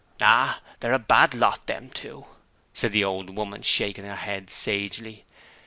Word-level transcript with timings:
'Ah! 0.19 0.61
They're 0.79 0.93
a 0.93 0.97
bad 0.97 1.35
lot, 1.35 1.67
them 1.67 1.91
two,' 1.91 2.25
said 2.73 2.91
the 2.91 3.03
old 3.03 3.29
woman, 3.37 3.61
shaking 3.61 4.03
her 4.05 4.15
head 4.15 4.49
sagely. 4.49 5.25